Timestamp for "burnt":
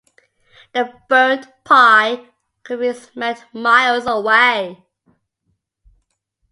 1.09-1.45